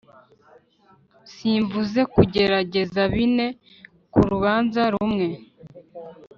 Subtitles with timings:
[1.33, 3.47] simvuze kugerageza bine
[4.13, 5.27] kurubanza rumwe